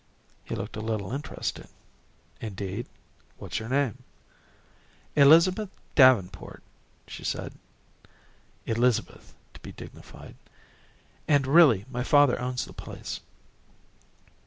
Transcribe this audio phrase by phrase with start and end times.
[0.43, 1.67] He looked a little interested.
[2.39, 2.87] "Indeed?
[3.37, 3.99] What's your name?"
[5.15, 6.63] "Elizabeth Davenport;"
[7.05, 7.53] she said
[8.65, 10.37] 'Elizabeth' to be dignified,
[11.27, 13.19] "and really my father owns the place."